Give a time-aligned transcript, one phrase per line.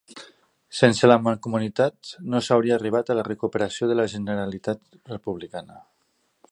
[0.77, 4.85] Sense la Mancomunitat no s'hauria arribat a la recuperació de la Generalitat
[5.15, 5.81] republicana.